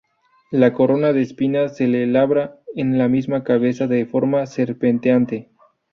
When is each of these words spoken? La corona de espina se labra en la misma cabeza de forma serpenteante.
La 0.49 0.73
corona 0.73 1.13
de 1.13 1.21
espina 1.21 1.69
se 1.69 1.85
labra 1.85 2.57
en 2.75 2.97
la 2.97 3.07
misma 3.07 3.43
cabeza 3.43 3.85
de 3.85 4.07
forma 4.07 4.43
serpenteante. 4.47 5.51